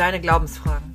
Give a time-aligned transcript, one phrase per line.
[0.00, 0.94] deine Glaubensfragen.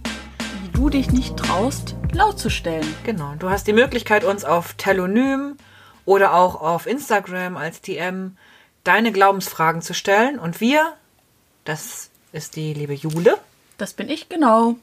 [0.63, 2.87] Wie du dich nicht traust, laut zu stellen.
[3.03, 3.33] Genau.
[3.37, 5.57] Du hast die Möglichkeit, uns auf Telonym
[6.05, 8.37] oder auch auf Instagram als DM
[8.83, 10.39] deine Glaubensfragen zu stellen.
[10.39, 10.93] Und wir,
[11.65, 13.37] das ist die liebe Jule,
[13.77, 14.75] Das bin ich, genau.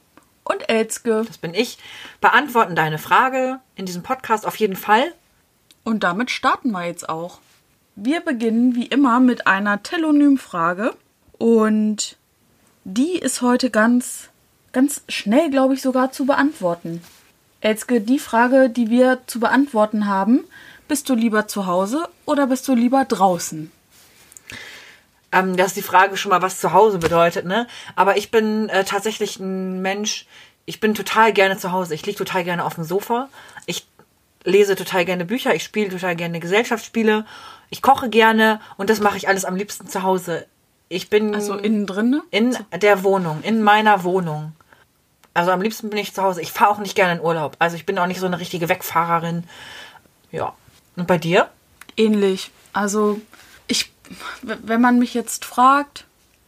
[0.45, 1.25] Und Elzke.
[1.27, 1.79] das bin ich,
[2.21, 5.15] beantworten deine Frage in diesem Podcast auf jeden Fall.
[5.85, 7.39] Und damit starten wir jetzt auch.
[7.95, 10.95] Wir beginnen wie immer mit einer Telonym-Frage.
[11.39, 12.17] Und
[12.85, 14.29] die ist heute ganz,
[14.73, 17.02] ganz schnell, glaube ich, sogar zu beantworten.
[17.63, 20.45] Elzke, die Frage, die wir zu beantworten haben,
[20.88, 23.71] bist du lieber zu Hause oder bist du lieber draußen?
[25.30, 27.66] Ähm, das ist die Frage schon mal, was zu Hause bedeutet, ne?
[27.96, 30.27] Aber ich bin äh, tatsächlich ein Mensch,
[30.66, 31.95] ich bin total gerne zu Hause.
[31.95, 33.29] Ich liege total gerne auf dem Sofa.
[33.66, 33.87] Ich
[34.45, 35.55] lese total gerne Bücher.
[35.55, 37.24] Ich spiele total gerne Gesellschaftsspiele.
[37.71, 40.46] Ich koche gerne und das mache ich alles am liebsten zu Hause.
[40.88, 42.10] Ich bin Also innen drin?
[42.10, 42.23] ne?
[42.30, 44.52] in der Wohnung, in meiner Wohnung.
[45.35, 46.43] Also am liebsten bin ich zu Hause.
[46.43, 47.57] Ich fahre auch nicht gerne in Urlaub.
[47.59, 49.45] Also ich bin auch nicht so eine richtige Wegfahrerin.
[50.30, 50.55] Ja.
[50.97, 51.49] Und bei dir?
[51.97, 52.51] ähnlich.
[52.73, 53.21] Also
[53.66, 53.93] ich,
[54.43, 56.07] wenn man mich jetzt fragt,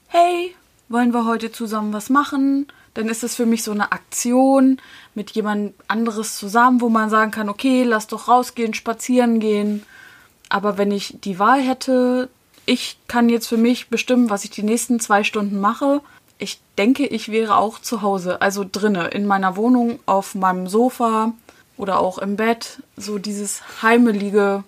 [0.09, 0.55] hey,
[0.89, 2.69] wollen wir heute zusammen was machen?
[2.95, 4.81] Dann ist es für mich so eine Aktion
[5.15, 9.85] mit jemand anderes zusammen, wo man sagen kann, okay, lass doch rausgehen, spazieren gehen.
[10.49, 12.29] Aber wenn ich die Wahl hätte,
[12.67, 16.03] ich kann jetzt für mich bestimmen, was ich die nächsten zwei Stunden mache.
[16.39, 21.33] Ich denke, ich wäre auch zu Hause, also drinne, in meiner Wohnung, auf meinem Sofa
[21.77, 22.83] oder auch im Bett.
[22.97, 24.65] So dieses heimelige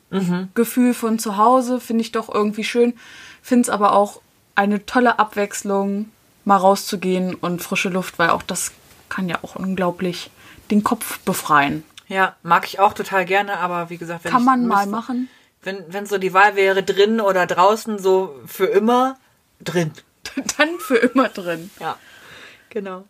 [0.55, 2.95] Gefühl von zu Hause finde ich doch irgendwie schön.
[3.43, 4.21] Finde es aber auch
[4.55, 6.11] eine tolle Abwechslung,
[6.45, 8.73] mal rauszugehen und frische Luft, weil auch das
[9.09, 10.31] kann ja auch unglaublich
[10.71, 11.85] den Kopf befreien.
[12.09, 15.29] Ja, mag ich auch total gerne, aber wie gesagt, wenn Kann man mal müsste- machen.
[15.63, 19.17] Wenn, wenn so die Wahl wäre, drin oder draußen, so für immer,
[19.61, 19.91] drin.
[20.59, 21.71] Dann für immer drin.
[21.81, 21.99] Ja,
[22.71, 23.05] genau.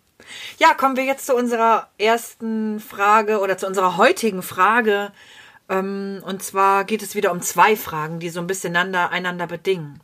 [0.58, 5.12] Ja, kommen wir jetzt zu unserer ersten Frage oder zu unserer heutigen Frage.
[5.68, 9.46] Ähm, und zwar geht es wieder um zwei Fragen, die so ein bisschen einander, einander
[9.46, 10.00] bedingen.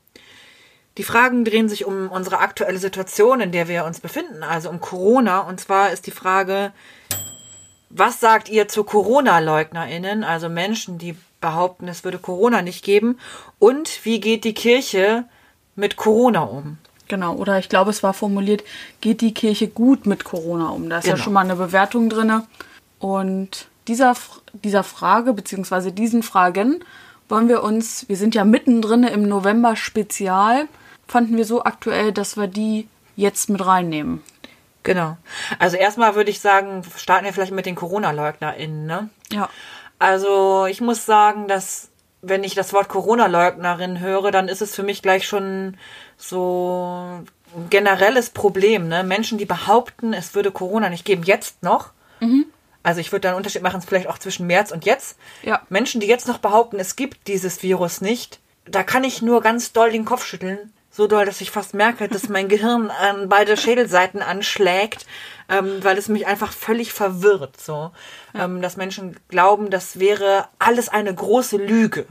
[0.99, 4.81] Die Fragen drehen sich um unsere aktuelle Situation, in der wir uns befinden, also um
[4.81, 5.41] Corona.
[5.41, 6.73] Und zwar ist die Frage,
[7.89, 13.19] was sagt ihr zu Corona-LeugnerInnen, also Menschen, die behaupten, es würde Corona nicht geben?
[13.59, 15.25] Und wie geht die Kirche
[15.77, 16.79] mit Corona um?
[17.12, 18.65] Genau, oder ich glaube, es war formuliert,
[19.03, 20.89] geht die Kirche gut mit Corona um?
[20.89, 21.25] Da ist ja Genau.
[21.25, 22.41] schon mal eine Bewertung drin.
[23.00, 24.15] Und dieser,
[24.55, 26.83] dieser Frage, beziehungsweise diesen Fragen,
[27.28, 30.69] wollen wir uns, wir sind ja mittendrin im November-Spezial,
[31.06, 34.23] fanden wir so aktuell, dass wir die jetzt mit reinnehmen.
[34.83, 35.19] Genau.
[35.59, 39.11] Also erstmal würde ich sagen, starten wir vielleicht mit den Corona-LeugnerInnen, ne?
[39.31, 39.50] Ja.
[39.99, 41.91] Also ich muss sagen, dass
[42.22, 45.77] wenn ich das Wort Corona-Leugnerin höre, dann ist es für mich gleich schon
[46.16, 47.25] so
[47.55, 49.03] ein generelles Problem, ne?
[49.03, 51.91] Menschen, die behaupten, es würde Corona nicht geben, jetzt noch.
[52.84, 55.19] Also ich würde da einen Unterschied machen, vielleicht auch zwischen März und jetzt.
[55.43, 55.62] Ja.
[55.69, 59.72] Menschen, die jetzt noch behaupten, es gibt dieses Virus nicht, da kann ich nur ganz
[59.72, 60.72] doll den Kopf schütteln.
[60.94, 65.06] So doll, dass ich fast merke, dass mein Gehirn an beide Schädelseiten anschlägt,
[65.48, 67.58] ähm, weil es mich einfach völlig verwirrt.
[67.58, 67.92] So,
[68.34, 72.06] ähm, dass Menschen glauben, das wäre alles eine große Lüge.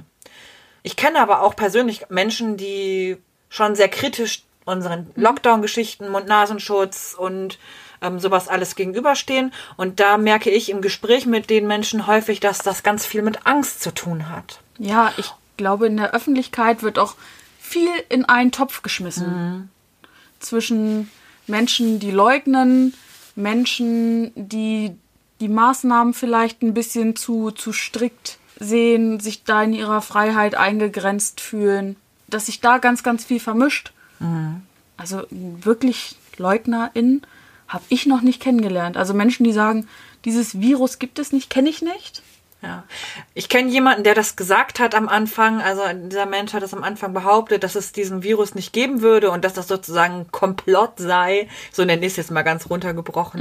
[0.81, 3.17] Ich kenne aber auch persönlich Menschen, die
[3.49, 7.59] schon sehr kritisch unseren Lockdown-Geschichten, Mund-Nasenschutz und
[8.01, 9.53] ähm, sowas alles gegenüberstehen.
[9.77, 13.45] Und da merke ich im Gespräch mit den Menschen häufig, dass das ganz viel mit
[13.45, 14.59] Angst zu tun hat.
[14.79, 17.13] Ja, ich glaube, in der Öffentlichkeit wird auch
[17.71, 19.69] viel in einen Topf geschmissen.
[20.39, 21.09] Zwischen
[21.47, 22.93] Menschen, die leugnen,
[23.35, 24.91] Menschen, die
[25.39, 31.41] die Maßnahmen vielleicht ein bisschen zu, zu strikt sehen, sich da in ihrer Freiheit eingegrenzt
[31.41, 31.95] fühlen,
[32.27, 33.91] dass sich da ganz, ganz viel vermischt.
[34.97, 37.23] Also wirklich LeugnerInnen
[37.67, 38.97] habe ich noch nicht kennengelernt.
[38.97, 39.87] Also Menschen, die sagen,
[40.25, 42.21] dieses Virus gibt es nicht, kenne ich nicht.
[42.61, 42.83] Ja.
[43.33, 45.61] Ich kenne jemanden, der das gesagt hat am Anfang.
[45.61, 49.31] Also dieser Mensch hat das am Anfang behauptet, dass es diesen Virus nicht geben würde
[49.31, 51.47] und dass das sozusagen ein Komplott sei.
[51.71, 53.39] So nenne ich es jetzt mal ganz runtergebrochen.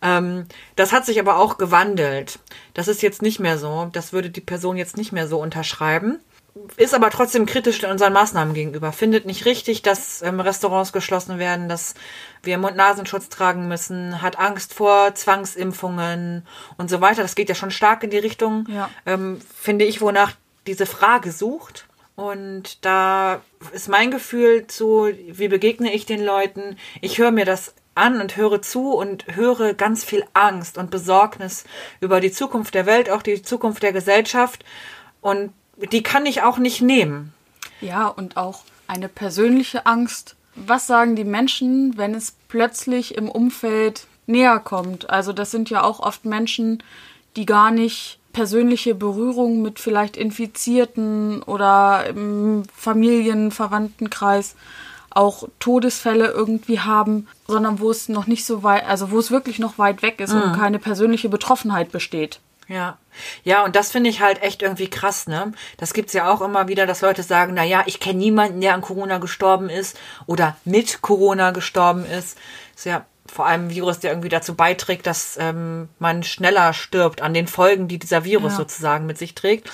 [0.00, 2.38] Ähm, das hat sich aber auch gewandelt.
[2.74, 3.90] Das ist jetzt nicht mehr so.
[3.92, 6.20] Das würde die Person jetzt nicht mehr so unterschreiben.
[6.76, 8.92] Ist aber trotzdem kritisch unseren Maßnahmen gegenüber.
[8.92, 11.94] Findet nicht richtig, dass ähm, Restaurants geschlossen werden, dass
[12.42, 16.46] wir Mund-Nasenschutz tragen müssen, hat Angst vor Zwangsimpfungen
[16.76, 17.22] und so weiter.
[17.22, 18.90] Das geht ja schon stark in die Richtung, Ja.
[19.06, 20.32] ähm, finde ich, wonach
[20.66, 21.86] diese Frage sucht.
[22.16, 23.40] Und da
[23.72, 26.76] ist mein Gefühl zu, wie begegne ich den Leuten?
[27.00, 31.64] Ich höre mir das an und höre zu und höre ganz viel Angst und Besorgnis
[32.00, 34.64] über die Zukunft der Welt, auch die Zukunft der Gesellschaft.
[35.20, 35.52] Und
[35.90, 37.32] die kann ich auch nicht nehmen.
[37.80, 40.36] Ja, und auch eine persönliche Angst.
[40.54, 45.10] Was sagen die Menschen, wenn es plötzlich im Umfeld näher kommt?
[45.10, 46.82] Also das sind ja auch oft Menschen,
[47.36, 54.54] die gar nicht persönliche Berührung mit vielleicht Infizierten oder im Familien, Verwandtenkreis
[55.10, 59.58] auch Todesfälle irgendwie haben, sondern wo es noch nicht so weit, also wo es wirklich
[59.58, 62.40] noch weit weg ist und keine persönliche Betroffenheit besteht.
[62.68, 62.98] Ja.
[63.44, 65.52] Ja, und das finde ich halt echt irgendwie krass, ne?
[65.76, 68.74] Das gibt's ja auch immer wieder, dass Leute sagen, na ja, ich kenne niemanden, der
[68.74, 72.38] an Corona gestorben ist oder mit Corona gestorben ist.
[72.74, 77.20] Ist ja vor allem ein Virus, der irgendwie dazu beiträgt, dass ähm, man schneller stirbt
[77.20, 78.58] an den Folgen, die dieser Virus Ja.
[78.58, 79.70] sozusagen mit sich trägt.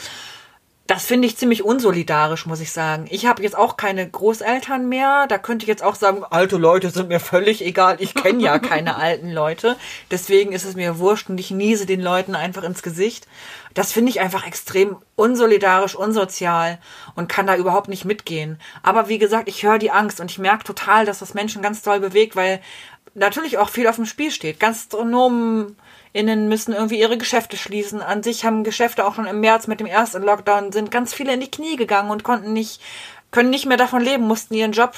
[0.88, 3.08] Das finde ich ziemlich unsolidarisch, muss ich sagen.
[3.10, 5.26] Ich habe jetzt auch keine Großeltern mehr.
[5.28, 7.98] Da könnte ich jetzt auch sagen, alte Leute sind mir völlig egal.
[8.00, 9.76] Ich kenne ja keine alten Leute.
[10.10, 13.28] Deswegen ist es mir wurscht und ich niese den Leuten einfach ins Gesicht.
[13.74, 16.78] Das finde ich einfach extrem unsolidarisch, unsozial
[17.14, 18.58] und kann da überhaupt nicht mitgehen.
[18.82, 21.82] Aber wie gesagt, ich höre die Angst und ich merke total, dass das Menschen ganz
[21.82, 22.62] doll bewegt, weil
[23.12, 24.58] natürlich auch viel auf dem Spiel steht.
[24.58, 25.76] Gastronomen
[26.12, 28.02] innen müssen irgendwie ihre Geschäfte schließen.
[28.02, 31.32] An sich haben Geschäfte auch schon im März mit dem ersten Lockdown sind ganz viele
[31.34, 32.80] in die Knie gegangen und konnten nicht,
[33.30, 34.94] können nicht mehr davon leben, mussten ihren Job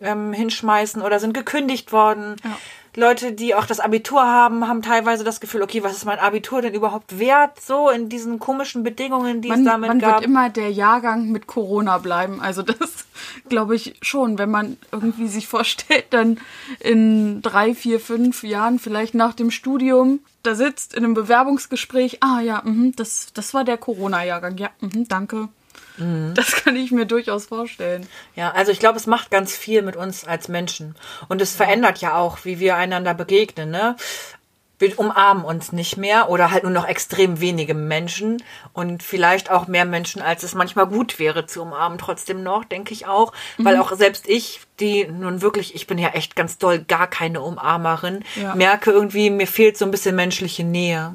[0.00, 2.36] ähm, hinschmeißen oder sind gekündigt worden.
[2.44, 2.56] Ja.
[2.96, 6.60] Leute, die auch das Abitur haben, haben teilweise das Gefühl, okay, was ist mein Abitur
[6.60, 7.60] denn überhaupt wert?
[7.60, 10.14] So in diesen komischen Bedingungen, die Man, es damit man gab.
[10.16, 12.40] wird immer der Jahrgang mit Corona bleiben.
[12.40, 13.06] Also das
[13.48, 16.38] glaube ich schon, wenn man irgendwie sich vorstellt, dann
[16.80, 22.40] in drei, vier, fünf Jahren, vielleicht nach dem Studium, da sitzt in einem Bewerbungsgespräch, ah
[22.40, 25.48] ja, mhm, das, das war der Corona-Jahrgang, ja, mhm, danke.
[25.96, 26.32] Mhm.
[26.34, 28.06] Das kann ich mir durchaus vorstellen.
[28.34, 30.94] Ja, also ich glaube, es macht ganz viel mit uns als Menschen.
[31.28, 33.96] Und es verändert ja auch, wie wir einander begegnen, ne?
[34.78, 39.66] Wir umarmen uns nicht mehr oder halt nur noch extrem wenige Menschen und vielleicht auch
[39.68, 43.34] mehr Menschen, als es manchmal gut wäre zu umarmen, trotzdem noch, denke ich auch.
[43.58, 47.42] Weil auch selbst ich, die nun wirklich, ich bin ja echt ganz doll gar keine
[47.42, 48.54] Umarmerin, Ja.
[48.54, 51.14] merke irgendwie, mir fehlt so ein bisschen menschliche Nähe.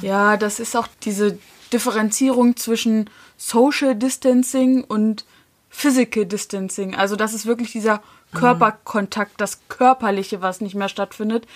[0.00, 1.38] Ja, das ist auch diese
[1.72, 5.24] Differenzierung zwischen Social Distancing und
[5.70, 6.94] Physical Distancing.
[6.94, 8.02] Also das ist wirklich dieser
[8.34, 11.46] Körperkontakt, das Körperliche, was nicht mehr stattfindet.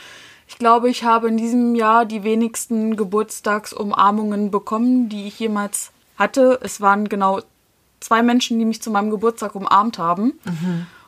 [0.49, 6.59] Ich glaube, ich habe in diesem Jahr die wenigsten Geburtstagsumarmungen bekommen, die ich jemals hatte.
[6.63, 7.41] Es waren genau
[8.01, 10.39] zwei Menschen, die mich zu meinem Geburtstag umarmt haben.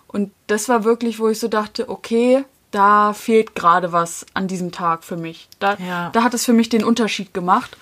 [0.06, 4.72] Und das war wirklich, wo ich so dachte, okay, da fehlt gerade was an diesem
[4.72, 5.48] Tag für mich.
[5.60, 6.10] Da, Ja.
[6.10, 7.76] da hat es für mich den Unterschied gemacht.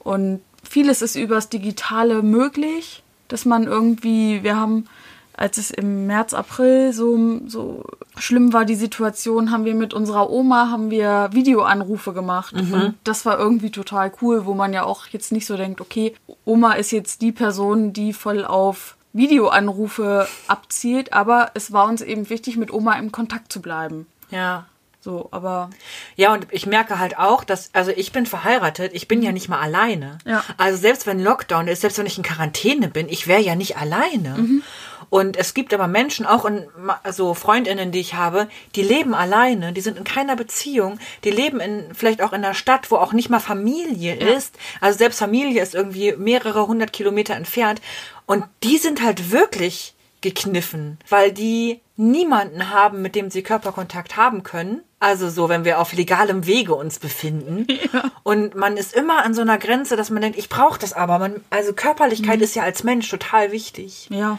[0.00, 0.40] Und
[0.74, 4.88] vieles ist übers Digitale möglich, dass man irgendwie, wir haben,
[5.36, 7.16] als es im März, April so,
[7.46, 7.84] so
[8.16, 12.54] schlimm war, die Situation, haben wir mit unserer Oma, haben wir Videoanrufe gemacht.
[12.54, 16.12] Und das war irgendwie total cool, wo man ja auch jetzt nicht so denkt, okay,
[16.44, 22.28] Oma ist jetzt die Person, die voll auf Videoanrufe abzielt, aber es war uns eben
[22.30, 24.08] wichtig, mit Oma im Kontakt zu bleiben.
[24.30, 24.66] Ja.
[25.04, 25.68] So, aber
[26.16, 29.50] Ja, und ich merke halt auch, dass, also ich bin verheiratet, ich bin ja nicht
[29.50, 30.16] mal alleine.
[30.24, 30.42] Ja.
[30.56, 33.76] Also selbst wenn Lockdown ist, selbst wenn ich in Quarantäne bin, ich wäre ja nicht
[33.76, 34.62] alleine.
[35.10, 39.14] Und es gibt aber Menschen, auch in ma- so Freundinnen, die ich habe, die leben
[39.14, 42.96] alleine, die sind in keiner Beziehung, die leben in, vielleicht auch in einer Stadt, wo
[42.96, 44.56] auch nicht mal Familie ist.
[44.80, 47.82] Also selbst Familie ist irgendwie mehrere hundert Kilometer entfernt.
[48.24, 49.92] Und die sind halt wirklich
[50.22, 54.82] gekniffen, weil die niemanden haben, mit dem sie Körperkontakt haben können.
[54.98, 57.66] Also so, wenn wir auf legalem Wege uns befinden.
[58.22, 61.18] Und man ist immer an so einer Grenze, dass man denkt, ich brauche das aber.
[61.18, 64.08] Man, also Körperlichkeit ist ja als Mensch total wichtig.
[64.10, 64.38] ja,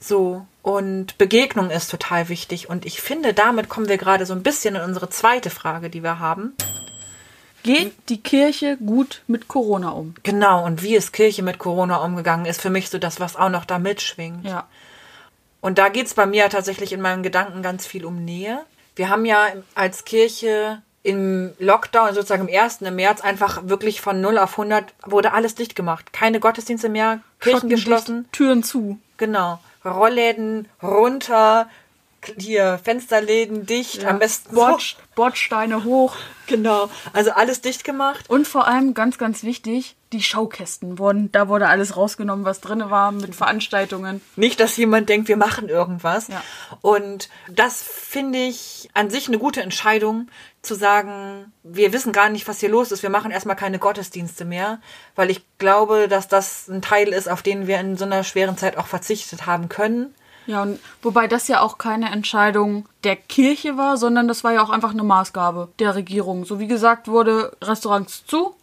[0.00, 0.46] So.
[0.62, 2.68] Und Begegnung ist total wichtig.
[2.68, 6.02] Und ich finde, damit kommen wir gerade so ein bisschen in unsere zweite Frage, die
[6.02, 6.54] wir haben.
[7.62, 10.14] geht die Kirche gut mit Corona um?
[10.22, 10.64] Genau.
[10.64, 13.64] Und wie ist Kirche mit Corona umgegangen, ist für mich so das, was auch noch
[13.64, 14.44] da mitschwingt.
[14.44, 14.66] Ja.
[15.60, 18.60] Und da geht's bei mir tatsächlich in meinen Gedanken ganz viel um Nähe.
[18.96, 24.20] Wir haben ja als Kirche im Lockdown, sozusagen im ersten im März, einfach wirklich von
[24.20, 26.12] 0 auf 100 wurde alles dicht gemacht.
[26.12, 28.28] Keine Gottesdienste mehr, Kirchen geschlossen.
[28.32, 28.98] Türen zu.
[29.16, 29.60] Genau.
[29.84, 31.68] Rollläden runter,
[32.38, 34.96] hier Fensterläden dicht, am besten Bord, so.
[35.14, 36.16] Bordsteine hoch.
[36.46, 38.28] Genau, also alles dicht gemacht.
[38.28, 42.90] Und vor allem, ganz, ganz wichtig, die Schaukästen wurden, da wurde alles rausgenommen, was drin
[42.90, 44.20] war mit Veranstaltungen.
[44.34, 46.28] Nicht, dass jemand denkt, wir machen irgendwas.
[46.28, 46.42] Ja.
[46.80, 50.28] Und das finde ich an sich eine gute Entscheidung,
[50.62, 53.02] zu sagen, wir wissen gar nicht, was hier los ist.
[53.02, 54.80] Wir machen erstmal keine Gottesdienste mehr,
[55.14, 58.58] weil ich glaube, dass das ein Teil ist, auf den wir in so einer schweren
[58.58, 60.14] Zeit auch verzichtet haben können.
[60.46, 64.62] Ja, und wobei das ja auch keine Entscheidung der Kirche war, sondern das war ja
[64.62, 66.44] auch einfach eine Maßgabe der Regierung.
[66.44, 68.54] So wie gesagt wurde, Restaurants zu,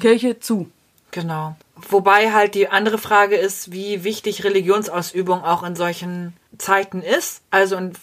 [0.00, 0.70] Kirche zu.
[1.10, 1.56] Genau.
[1.76, 7.42] Wobei halt die andere Frage ist, wie wichtig Religionsausübung auch in solchen Zeiten ist.
[7.50, 7.98] Also und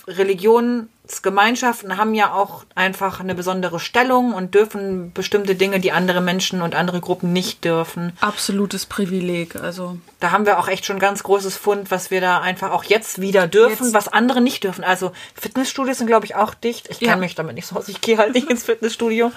[1.06, 6.62] Religionsgemeinschaften haben ja auch einfach eine besondere Stellung und dürfen bestimmte Dinge, die andere Menschen
[6.62, 8.14] und andere Gruppen nicht dürfen.
[8.22, 9.56] Absolutes Privileg.
[9.58, 12.86] Also Da haben wir auch echt schon ganz großes Fund, was wir da einfach auch
[12.86, 14.84] jetzt wieder dürfen, Jetzt- was andere nicht dürfen.
[14.84, 16.88] Also Fitnessstudios sind, glaube ich, auch dicht.
[16.90, 17.10] Ich Ja.
[17.10, 17.90] kenne mich damit nicht so aus.
[17.90, 19.32] Ich gehe halt nicht ins Fitnessstudio.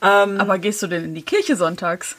[0.00, 2.16] Aber gehst du denn in die Kirche sonntags?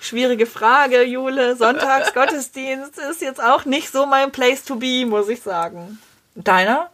[0.00, 1.56] Schwierige Frage, Jule.
[1.56, 5.98] Sonntags Gottesdienst ist jetzt auch nicht so mein Place to be, muss ich sagen.
[6.34, 6.90] Deiner?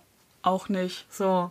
[0.46, 1.06] Auch nicht.
[1.10, 1.50] So.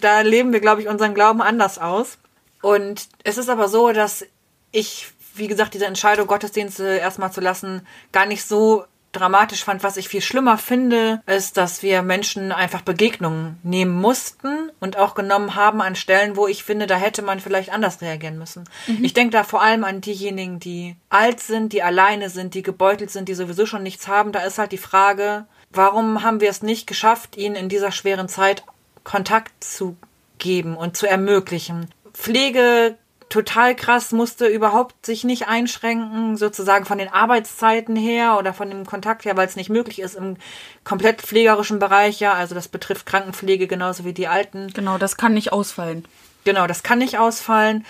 [0.00, 2.16] Da leben wir, glaube ich, unseren Glauben anders aus.
[2.62, 4.24] Und es ist aber so, dass
[4.72, 9.82] ich, wie gesagt, diese Entscheidung, Gottesdienste erstmal zu lassen, gar nicht so dramatisch fand.
[9.82, 15.14] Was ich viel schlimmer finde, ist, dass wir Menschen einfach Begegnungen nehmen mussten und auch
[15.14, 18.64] genommen haben an Stellen, wo ich finde, da hätte man vielleicht anders reagieren müssen.
[19.02, 23.10] Ich denke da vor allem an diejenigen, die alt sind, die alleine sind, die gebeutelt
[23.10, 24.32] sind, die sowieso schon nichts haben.
[24.32, 28.28] Da ist halt die Frage, warum haben wir es nicht geschafft, ihnen in dieser schweren
[28.28, 28.64] Zeit
[29.04, 29.96] Kontakt zu
[30.38, 31.88] geben und zu ermöglichen.
[32.12, 32.96] Pflege
[33.28, 38.86] total krass, musste überhaupt sich nicht einschränken, sozusagen von den Arbeitszeiten her oder von dem
[38.86, 40.36] Kontakt her, weil es nicht möglich ist im
[40.84, 44.72] komplett pflegerischen Bereich, ja, also das betrifft Krankenpflege genauso wie die Alten.
[44.72, 46.04] Genau, das kann nicht ausfallen.
[46.44, 47.84] Genau, das kann nicht ausfallen.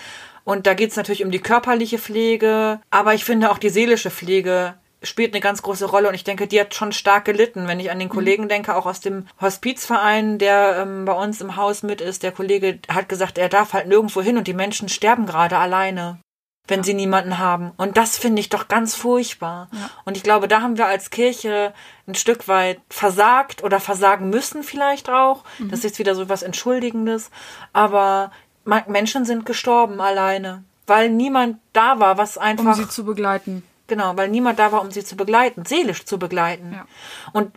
[0.44, 4.10] Und da geht es natürlich um die körperliche Pflege, aber ich finde auch die seelische
[4.10, 7.68] Pflege spielt eine ganz große Rolle und ich denke, die hat schon stark gelitten.
[7.68, 11.56] Wenn ich an den Kollegen denke, auch aus dem Hospizverein, der ähm, bei uns im
[11.56, 14.88] Haus mit ist, der Kollege hat gesagt, er darf halt nirgendwo hin und die Menschen
[14.88, 16.18] sterben gerade alleine,
[16.66, 17.72] wenn sie niemanden haben.
[17.76, 19.68] Und das finde ich doch ganz furchtbar.
[20.04, 21.72] Und ich glaube, da haben wir als Kirche
[22.06, 25.44] ein Stück weit versagt oder versagen müssen vielleicht auch.
[25.70, 27.30] Das ist jetzt wieder so was Entschuldigendes.
[27.72, 28.32] Aber
[28.86, 33.62] Menschen sind gestorben alleine, weil niemand da war, was um einfach sie zu begleiten.
[33.88, 36.74] Genau, weil niemand da war, um sie zu begleiten, seelisch zu begleiten.
[36.74, 36.86] Ja.
[37.32, 37.52] Und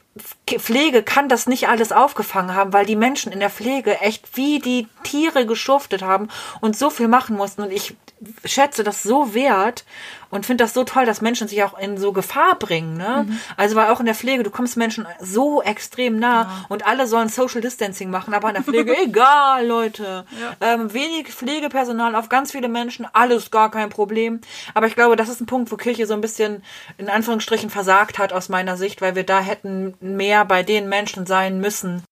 [0.48, 4.60] Pflege kann das nicht alles aufgefangen haben, weil die Menschen in der Pflege echt wie
[4.60, 6.30] die Tiere geschuftet haben
[6.62, 7.64] und so viel machen mussten.
[7.64, 7.98] Und ich
[8.46, 9.86] schätze das so wert
[10.30, 12.96] und finde das so toll, dass Menschen sich auch in so Gefahr bringen.
[12.98, 13.28] Ne?
[13.58, 17.30] Also weil auch in der Pflege, du kommst Menschen so extrem nah und alle sollen
[17.30, 20.26] Social Distancing machen, aber in der Pflege, egal, Leute.
[20.62, 24.42] Ähm, wenig Pflegepersonal auf ganz viele Menschen, alles gar kein Problem.
[24.74, 26.64] Aber ich glaube, das ist ein Punkt, wo Kirche so ein bisschen
[26.98, 31.26] in Anführungsstrichen versagt hat aus meiner Sicht, weil wir da hätten mehr bei den Menschen
[31.26, 32.04] sein müssen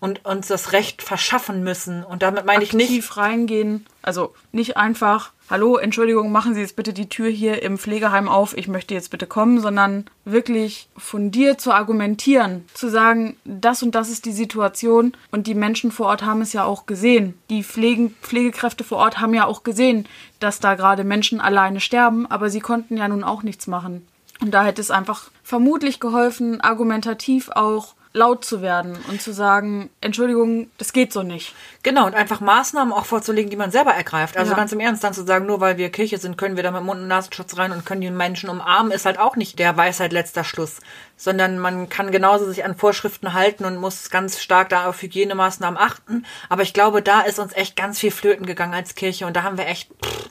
[0.00, 2.04] und uns das Recht verschaffen müssen.
[2.04, 3.86] Und damit meine ich nicht, Tief reingehen.
[4.02, 8.56] Also nicht einfach, hallo, Entschuldigung, machen Sie jetzt bitte die Tür hier im Pflegeheim auf,
[8.56, 14.10] ich möchte jetzt bitte kommen, sondern wirklich fundiert zu argumentieren, zu sagen, das und das
[14.10, 17.34] ist die Situation und die Menschen vor Ort haben es ja auch gesehen.
[17.50, 20.06] Die Pflegen, Pflegekräfte vor Ort haben ja auch gesehen,
[20.40, 24.06] dass da gerade Menschen alleine sterben, aber sie konnten ja nun auch nichts machen.
[24.40, 29.90] Und da hätte es einfach vermutlich geholfen, argumentativ auch laut zu werden und zu sagen,
[30.00, 31.52] Entschuldigung, das geht so nicht.
[31.82, 34.36] Genau, und einfach Maßnahmen auch vorzulegen, die man selber ergreift.
[34.36, 34.56] Also Ja.
[34.56, 36.84] ganz im Ernst, dann zu sagen, nur weil wir Kirche sind, können wir da mit
[36.84, 40.12] Mund- und Nasenschutz rein und können die Menschen umarmen, ist halt auch nicht der Weisheit
[40.12, 40.76] letzter Schluss.
[41.16, 45.78] Sondern man kann genauso sich an Vorschriften halten und muss ganz stark da auf Hygienemaßnahmen
[45.78, 46.24] achten.
[46.48, 49.42] Aber ich glaube, da ist uns echt ganz viel flöten gegangen als Kirche und da
[49.42, 50.28] haben wir echt, pff,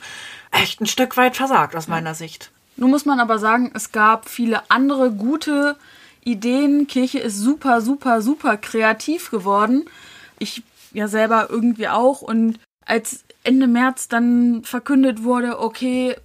[0.52, 2.50] echt ein Stück weit versagt aus meiner Sicht.
[2.78, 5.75] Nun muss man aber sagen, es gab viele andere gute
[6.25, 6.88] Ideen.
[6.88, 9.86] Kirche ist super, super, super kreativ geworden.
[10.39, 10.63] Ich
[10.94, 12.22] ja selber irgendwie auch.
[12.22, 16.15] Und als Ende März dann verkündet wurde, okay,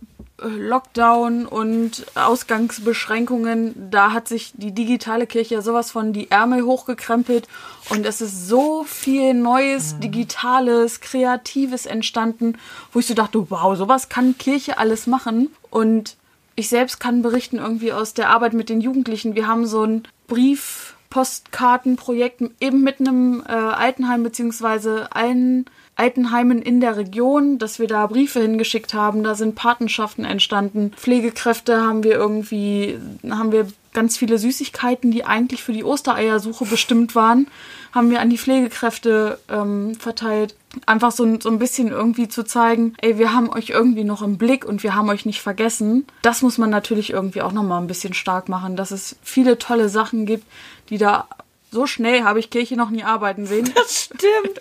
[0.40, 6.62] äh, Lockdown und Ausgangsbeschränkungen, da hat sich die digitale Kirche ja sowas von die Ärmel
[6.64, 7.48] hochgekrempelt
[7.90, 12.56] und es ist so viel Neues, Digitales, Kreatives entstanden,
[12.92, 16.16] wo ich so dachte, wow, sowas kann Kirche alles machen und
[16.58, 19.36] ich selbst kann berichten irgendwie aus der Arbeit mit den Jugendlichen.
[19.36, 26.96] Wir haben so ein Briefpostkartenprojekt eben mit einem äh, Altenheim beziehungsweise allen Altenheimen in der
[26.96, 29.22] Region, dass wir da Briefe hingeschickt haben.
[29.22, 30.90] Da sind Patenschaften entstanden.
[30.96, 32.98] Pflegekräfte haben wir irgendwie,
[33.30, 37.46] haben wir ganz viele Süßigkeiten, die eigentlich für die Ostereiersuche bestimmt waren,
[37.92, 40.56] haben wir an die Pflegekräfte ähm, verteilt.
[40.86, 44.38] Einfach so, so ein bisschen irgendwie zu zeigen, ey, wir haben euch irgendwie noch im
[44.38, 46.06] Blick und wir haben euch nicht vergessen.
[46.22, 49.88] Das muss man natürlich irgendwie auch nochmal ein bisschen stark machen, dass es viele tolle
[49.88, 50.44] Sachen gibt,
[50.90, 51.28] die da
[51.70, 53.72] so schnell habe ich Kirche noch nie arbeiten sehen.
[53.74, 54.60] Das stimmt.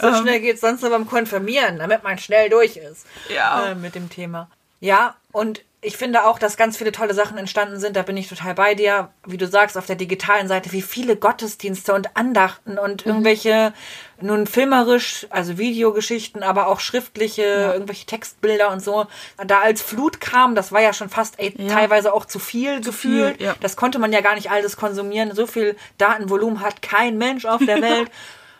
[0.00, 3.06] So schnell geht es sonst nur beim Konfirmieren, damit man schnell durch ist.
[3.34, 3.66] Ja.
[3.66, 4.48] Äh, mit dem Thema.
[4.80, 7.94] Ja, und ich finde auch, dass ganz viele tolle Sachen entstanden sind.
[7.94, 9.10] Da bin ich total bei dir.
[9.24, 13.72] Wie du sagst, auf der digitalen Seite, wie viele Gottesdienste und Andachten und irgendwelche,
[14.20, 17.42] nun filmerisch, also Videogeschichten, aber auch schriftliche,
[17.72, 19.06] irgendwelche Textbilder und so.
[19.46, 21.72] Da als Flut kam, das war ja schon fast ey, Ja.
[21.74, 23.36] teilweise auch zu viel gefühlt.
[23.36, 23.54] viel, ja.
[23.60, 25.32] Das konnte man ja gar nicht alles konsumieren.
[25.34, 28.10] So viel Datenvolumen hat kein Mensch auf der Welt.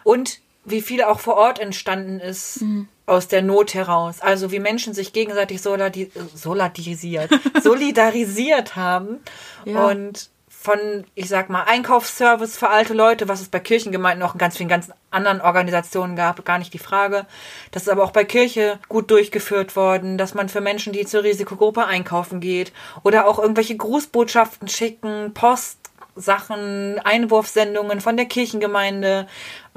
[0.04, 0.38] Und
[0.70, 2.88] wie viel auch vor Ort entstanden ist Mhm.
[3.06, 4.20] aus der Not heraus.
[4.20, 7.30] Also wie Menschen sich gegenseitig solidarisiert,
[7.62, 9.18] solidarisiert haben.
[9.64, 9.86] Ja.
[9.86, 14.38] Und von, ich sag mal, Einkaufsservice für alte Leute, was es bei Kirchengemeinden auch in
[14.38, 17.26] ganz vielen ganz anderen Organisationen gab, gar nicht die Frage.
[17.70, 21.22] Das ist aber auch bei Kirche gut durchgeführt worden, dass man für Menschen, die zur
[21.22, 22.72] Risikogruppe einkaufen geht
[23.04, 25.78] oder auch irgendwelche Grußbotschaften schicken, Post,
[26.16, 29.28] Sachen, Einwurfsendungen von der Kirchengemeinde,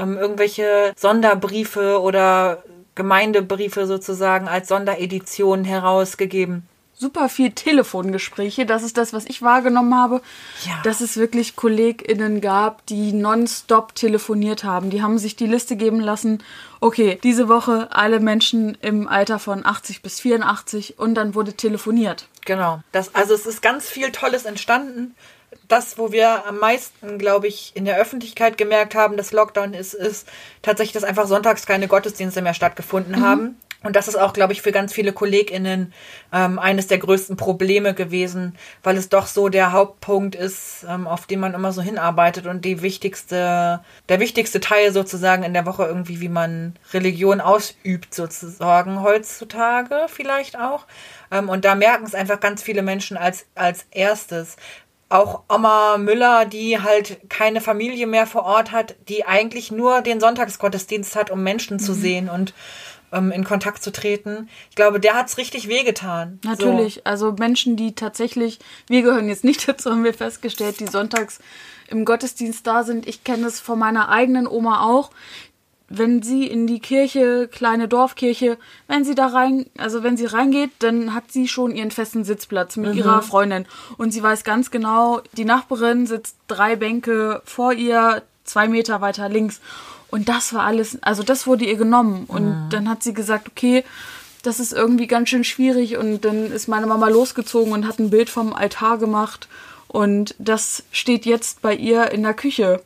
[0.01, 2.63] ähm, irgendwelche Sonderbriefe oder
[2.95, 6.67] Gemeindebriefe sozusagen als Sonderedition herausgegeben.
[7.01, 8.67] super viel Telefongespräche.
[8.67, 10.21] Das ist das, was ich wahrgenommen habe.
[10.65, 10.79] Ja.
[10.83, 14.91] Dass es wirklich KollegInnen gab, die nonstop telefoniert haben.
[14.91, 16.43] Die haben sich die Liste geben lassen.
[16.79, 22.27] Okay, diese Woche alle Menschen im Alter von 80 bis 84 und dann wurde telefoniert.
[22.45, 22.81] Genau.
[22.91, 25.15] Das, also es ist ganz viel Tolles entstanden.
[25.67, 29.93] Das, wo wir am meisten, glaube ich, in der Öffentlichkeit gemerkt haben, dass Lockdown ist,
[29.93, 30.27] ist
[30.61, 33.57] tatsächlich, dass einfach sonntags keine Gottesdienste mehr stattgefunden haben.
[33.83, 35.91] Und das ist auch, glaube ich, für ganz viele KollegInnen
[36.31, 41.25] ähm, eines der größten Probleme gewesen, weil es doch so der Hauptpunkt ist, ähm, auf
[41.25, 45.85] den man immer so hinarbeitet und die wichtigste, der wichtigste Teil sozusagen in der Woche
[45.85, 50.85] irgendwie, wie man Religion ausübt, sozusagen heutzutage vielleicht auch.
[51.31, 54.57] Ähm, und da merken es einfach ganz viele Menschen als, als erstes.
[55.11, 60.19] Auch Oma Müller, die halt keine Familie mehr vor Ort hat, die eigentlich nur den
[60.19, 62.53] Sonntagsgottesdienst hat, um Menschen zu sehen und
[63.11, 64.49] ähm, in Kontakt zu treten.
[64.69, 66.39] Ich glaube, der hat's richtig wehgetan.
[66.43, 71.39] Natürlich, also Menschen, die tatsächlich, wir gehören jetzt nicht dazu, haben wir festgestellt, die sonntags
[71.89, 73.05] im Gottesdienst da sind.
[73.05, 75.11] Ich kenne es von meiner eigenen Oma auch.
[75.93, 80.71] Wenn sie in die Kirche, kleine Dorfkirche, wenn sie da rein, also wenn sie reingeht,
[80.79, 83.65] dann hat sie schon ihren festen Sitzplatz mit ihrer Freundin.
[83.97, 89.27] Und sie weiß ganz genau, die Nachbarin sitzt drei Bänke vor ihr, zwei Meter weiter
[89.27, 89.59] links.
[90.09, 92.25] Und das war alles, also das wurde ihr genommen.
[92.27, 93.83] Und dann hat sie gesagt, okay,
[94.43, 95.97] das ist irgendwie ganz schön schwierig.
[95.97, 99.47] Und dann ist meine Mama losgezogen und hat ein Bild vom Altar gemacht.
[99.87, 102.81] Und das steht jetzt bei ihr in der Küche.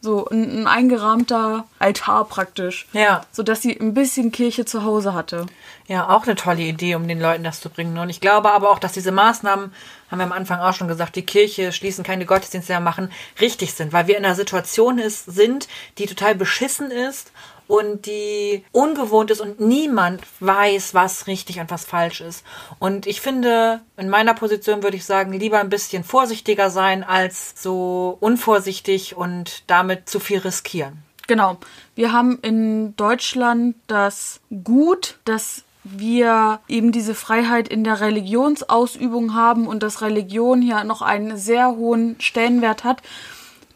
[0.00, 2.86] So ein, ein eingerahmter Altar praktisch.
[2.92, 3.22] Ja.
[3.32, 5.46] Sodass sie ein bisschen Kirche zu Hause hatte.
[5.86, 7.96] Ja, auch eine tolle Idee, um den Leuten das zu bringen.
[7.98, 9.72] Und ich glaube aber auch, dass diese Maßnahmen,
[10.10, 13.74] haben wir am Anfang auch schon gesagt, die Kirche schließen, keine Gottesdienste mehr machen, richtig
[13.74, 15.68] sind, weil wir in einer Situation ist, sind,
[15.98, 17.32] die total beschissen ist
[17.68, 22.44] und die ungewohnt ist und niemand weiß, was richtig und was falsch ist.
[22.80, 27.62] Und ich finde, in meiner Position würde ich sagen, lieber ein bisschen vorsichtiger sein, als
[27.62, 31.04] so unvorsichtig und damit zu viel riskieren.
[31.28, 31.58] Genau.
[31.94, 39.66] Wir haben in Deutschland das Gut, dass wir eben diese Freiheit in der Religionsausübung haben
[39.66, 43.02] und dass Religion hier noch einen sehr hohen Stellenwert hat,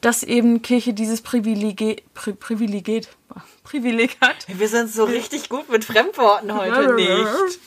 [0.00, 3.06] dass eben Kirche dieses Privileg, Pri, Privileg,
[3.72, 4.36] Privileg hat.
[4.48, 7.58] Wir sind so richtig gut mit Fremdworten heute nicht.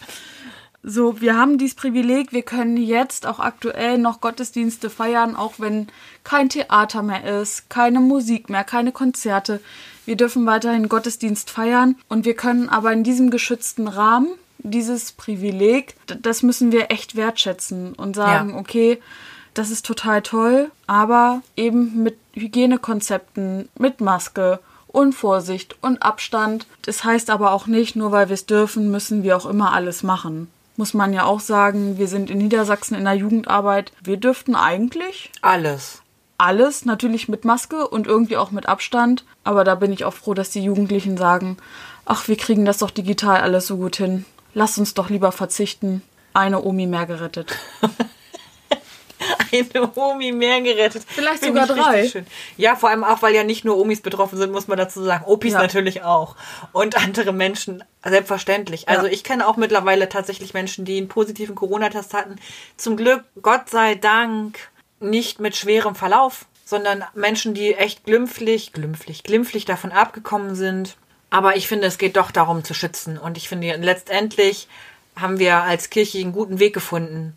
[0.84, 5.88] So, wir haben dieses Privileg, wir können jetzt auch aktuell noch Gottesdienste feiern, auch wenn
[6.24, 9.62] kein Theater mehr ist, keine Musik mehr, keine Konzerte.
[10.06, 14.28] Wir dürfen weiterhin Gottesdienst feiern und wir können aber in diesem geschützten Rahmen
[14.60, 18.58] dieses Privileg, das müssen wir echt wertschätzen und sagen, Ja.
[18.58, 19.02] okay,
[19.56, 24.60] das ist total toll, aber eben mit Hygienekonzepten, mit Maske
[24.96, 26.66] und Vorsicht und Abstand.
[26.84, 30.04] Das heißt aber auch nicht, nur weil wir es dürfen, müssen wir auch immer alles
[30.04, 30.50] machen.
[30.78, 33.92] Muss man ja auch sagen, wir sind in Niedersachsen in der Jugendarbeit.
[34.02, 36.02] Wir dürften eigentlich Alles.
[36.38, 39.26] alles, natürlich mit Maske und irgendwie auch mit Abstand.
[39.44, 41.58] Aber da bin ich auch froh, dass die Jugendlichen sagen,
[42.06, 44.26] ach, wir kriegen das doch digital alles so gut hin.
[44.54, 46.02] Lass uns doch lieber verzichten.
[46.34, 47.56] Eine Omi mehr gerettet.
[49.52, 51.04] Eine Omi mehr gerettet.
[51.08, 52.26] Vielleicht Finde sogar drei.
[52.58, 55.24] Ja, vor allem auch, weil ja nicht nur Omis betroffen sind, muss man dazu sagen.
[55.26, 55.62] Opis Ja.
[55.62, 56.36] natürlich auch.
[56.72, 58.90] Und andere Menschen, selbstverständlich.
[58.90, 59.12] Also Ja.
[59.14, 62.36] ich kenne auch mittlerweile tatsächlich Menschen, die einen positiven Corona-Test hatten.
[62.78, 64.60] Zum Glück, Gott sei Dank,
[65.00, 70.96] nicht mit schwerem Verlauf, sondern Menschen, die echt glimpflich, glimpflich, glimpflich davon abgekommen sind.
[71.30, 73.18] Aber ich finde, es geht doch darum zu schützen.
[73.18, 74.68] Und ich finde, letztendlich
[75.16, 77.36] haben wir als Kirche einen guten Weg gefunden,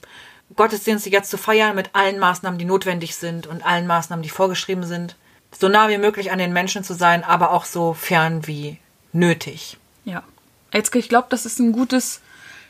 [0.56, 4.84] Gottesdienste jetzt zu feiern mit allen Maßnahmen, die notwendig sind und allen Maßnahmen, die vorgeschrieben
[4.84, 5.16] sind.
[5.58, 8.78] So nah wie möglich an den Menschen zu sein, aber auch so fern wie
[9.12, 9.78] nötig.
[10.04, 10.22] Ja.
[10.70, 12.20] Elske, ich glaube, das ist ein gutes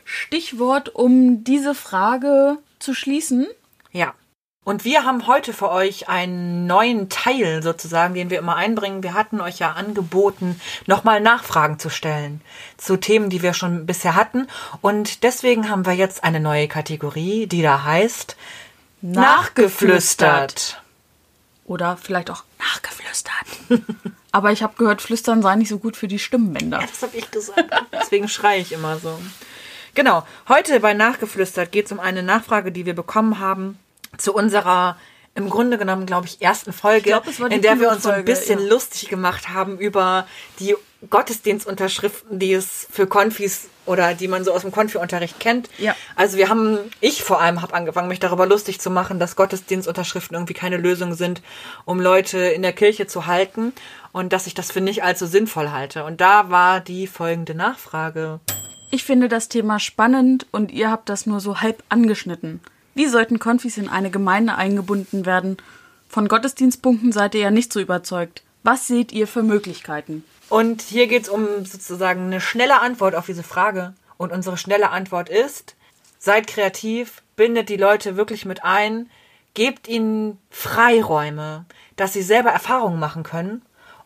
[0.05, 3.47] Stichwort, um diese Frage zu schließen.
[3.93, 4.15] Ja.
[4.69, 9.03] Und wir haben heute für euch einen neuen Teil sozusagen, den wir immer einbringen.
[9.03, 12.43] Wir hatten euch ja angeboten, nochmal Nachfragen zu stellen
[12.77, 14.47] zu Themen, die wir schon bisher hatten.
[14.83, 18.37] Und deswegen haben wir jetzt eine neue Kategorie, die da heißt
[19.01, 20.83] Nachgeflüstert.
[21.65, 23.47] Oder vielleicht auch nachgeflüstert.
[24.33, 26.81] Aber ich habe gehört, Flüstern sei nicht so gut für die Stimmbänder.
[26.81, 27.71] Das habe ich gesagt.
[27.95, 29.19] Deswegen schreie ich immer so.
[29.95, 30.27] Genau.
[30.47, 33.79] Heute bei Nachgeflüstert geht es um eine Nachfrage, die wir bekommen haben
[34.17, 34.97] zu unserer
[35.39, 38.59] im Grunde genommen, glaube ich, ersten Folge, glaub, in der wir uns so ein bisschen
[38.59, 38.69] ja.
[38.69, 40.27] lustig gemacht haben über
[40.59, 40.75] die
[41.09, 45.71] Gottesdienstunterschriften, die es für Konfis oder die man so aus dem Konfi-Unterricht kennt.
[45.79, 45.95] Ja.
[46.17, 50.35] Also wir haben, ich vor allem habe angefangen, mich darüber lustig zu machen, dass Gottesdienstunterschriften
[50.35, 51.41] irgendwie keine Lösung sind,
[51.85, 53.73] um Leute in der Kirche zu halten
[54.11, 56.05] und dass ich das für nicht allzu sinnvoll halte.
[56.05, 58.41] Und da war die folgende Nachfrage.
[58.91, 62.61] Ich finde das Thema spannend und ihr habt das nur so halb angeschnitten.
[62.99, 65.59] Wie sollten Konfis in eine Gemeinde eingebunden werden?
[66.09, 68.43] Von Gottesdienstpunkten seid ihr ja nicht so überzeugt.
[68.65, 70.25] Was seht ihr für Möglichkeiten?
[70.49, 73.95] Und hier geht es um sozusagen eine schnelle Antwort auf diese Frage.
[74.17, 75.77] Und unsere schnelle Antwort ist,
[76.19, 79.09] seid kreativ, bindet die Leute wirklich mit ein,
[79.55, 83.63] gebt ihnen Freiräume, dass sie selber Erfahrungen machen können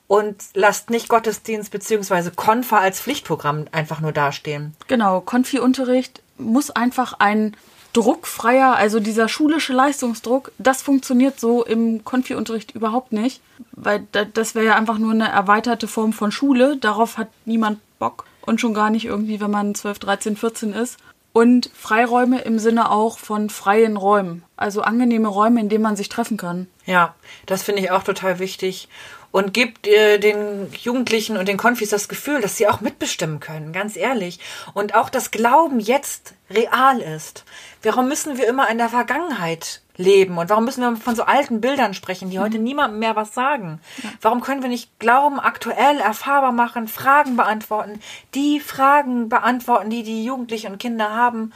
[0.07, 2.33] und lasst nicht Gottesdienst bzw.
[2.37, 4.77] Konfa als Pflichtprogramm einfach nur dastehen.
[4.87, 7.57] Genau, Konfi-Unterricht muss einfach ein
[7.93, 13.41] druckfreier, also dieser schulische Leistungsdruck, das funktioniert so im Konfi-Unterricht überhaupt nicht,
[13.73, 16.77] weil das wäre ja einfach nur eine erweiterte Form von Schule.
[16.77, 20.99] Darauf hat niemand Bock und schon gar nicht irgendwie, wenn man 12, 13, 14 ist.
[21.35, 26.11] Und Freiräume im Sinne auch von freien Räumen, also angenehme Räume, in denen man sich
[26.11, 26.67] treffen kann.
[26.85, 27.15] Ja,
[27.47, 28.89] das finde ich auch total wichtig
[29.33, 33.73] und gibt äh, den Jugendlichen und den Konfis das Gefühl, dass sie auch mitbestimmen können,
[33.73, 34.39] ganz ehrlich.
[34.75, 37.45] Und auch das Glauben jetzt real ist.
[37.83, 40.37] Warum müssen wir immer in der Vergangenheit leben?
[40.39, 42.65] Und warum müssen wir von so alten Bildern sprechen, die heute mhm.
[42.65, 43.81] niemandem mehr was sagen?
[44.21, 48.01] Warum können wir nicht Glauben aktuell erfahrbar machen, Fragen beantworten,
[48.35, 51.53] die Fragen beantworten, die die Jugendlichen und Kinder haben?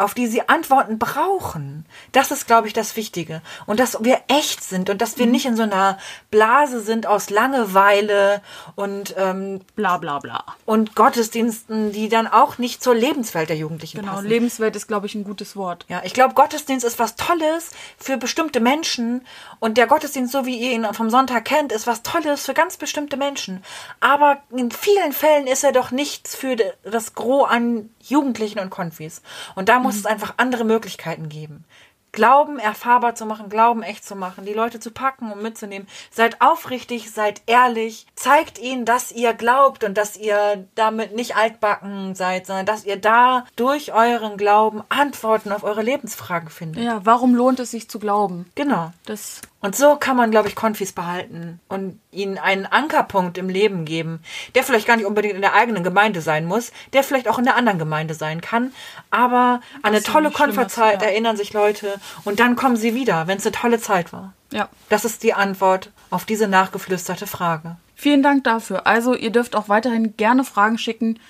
[0.00, 1.86] Auf die sie Antworten brauchen.
[2.12, 3.42] Das ist, glaube ich, das Wichtige.
[3.66, 5.32] Und dass wir echt sind und dass wir mhm.
[5.32, 5.98] nicht in so einer
[6.30, 8.42] Blase sind aus Langeweile
[8.74, 10.44] und ähm, bla bla bla.
[10.64, 14.24] Und Gottesdiensten, die dann auch nicht zur Lebenswelt der Jugendlichen genau, passen.
[14.24, 15.84] Genau, Lebenswelt ist, glaube ich, ein gutes Wort.
[15.88, 19.26] Ja, ich glaube, Gottesdienst ist was Tolles für bestimmte Menschen.
[19.58, 22.76] Und der Gottesdienst, so wie ihr ihn vom Sonntag kennt, ist was Tolles für ganz
[22.76, 23.62] bestimmte Menschen.
[24.00, 29.22] Aber in vielen Fällen ist er doch nichts für das Gros an Jugendlichen und Konfis.
[29.54, 30.00] Und da muss mhm.
[30.00, 31.64] es einfach andere Möglichkeiten geben.
[32.12, 35.86] Glauben erfahrbar zu machen, Glauben echt zu machen, die Leute zu packen und mitzunehmen.
[36.10, 42.14] Seid aufrichtig, seid ehrlich, zeigt ihnen, dass ihr glaubt und dass ihr damit nicht altbacken
[42.14, 46.82] seid, sondern dass ihr da durch euren Glauben Antworten auf eure Lebensfragen findet.
[46.82, 48.50] Ja, warum lohnt es sich zu glauben?
[48.56, 48.90] Genau.
[49.06, 53.84] Das und so kann man, glaube ich, Konfis behalten und ihnen einen Ankerpunkt im Leben
[53.84, 54.20] geben,
[54.54, 57.44] der vielleicht gar nicht unbedingt in der eigenen Gemeinde sein muss, der vielleicht auch in
[57.44, 58.72] der anderen Gemeinde sein kann.
[59.10, 61.08] Aber an eine tolle Konferzeit ja.
[61.08, 64.32] erinnern sich Leute und dann kommen sie wieder, wenn es eine tolle Zeit war.
[64.50, 64.68] Ja.
[64.88, 67.76] Das ist die Antwort auf diese nachgeflüsterte Frage.
[67.94, 68.86] Vielen Dank dafür.
[68.86, 71.20] Also, ihr dürft auch weiterhin gerne Fragen schicken,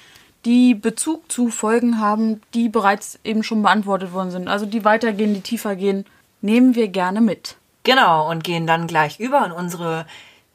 [0.44, 4.48] die Bezug zu Folgen haben, die bereits eben schon beantwortet worden sind.
[4.48, 6.06] Also, die weitergehen, die tiefer gehen,
[6.40, 7.56] nehmen wir gerne mit.
[7.82, 10.06] Genau, und gehen dann gleich über in unsere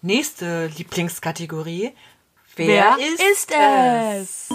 [0.02, 1.94] nächste Lieblingskategorie.
[2.56, 4.48] Wer, Wer ist, ist, es?